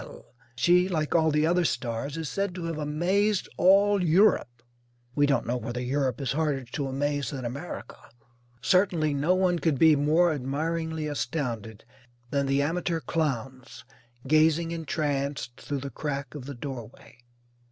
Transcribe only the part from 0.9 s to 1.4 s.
all